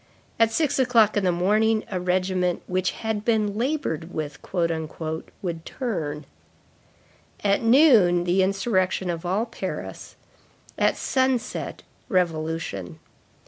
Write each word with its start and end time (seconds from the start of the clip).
At 0.39 0.51
six 0.51 0.79
o'clock 0.79 1.15
in 1.15 1.23
the 1.23 1.31
morning 1.31 1.83
a 1.91 1.99
regiment 1.99 2.63
"which 2.65 2.89
had 2.89 3.23
been 3.23 3.55
labored 3.55 4.11
with," 4.11 4.39
would 4.63 5.63
turn; 5.63 6.25
at 7.43 7.61
noon, 7.61 8.23
the 8.23 8.41
insurrection 8.41 9.11
of 9.11 9.27
all 9.27 9.45
Paris; 9.45 10.15
at 10.75 10.97
sunset, 10.97 11.83
revolution. 12.09 12.97